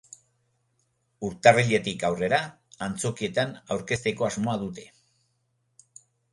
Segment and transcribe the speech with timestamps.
[1.27, 2.41] Urtarriletik aurrera
[2.87, 4.91] antzokietan aurkezteko asmoa dute.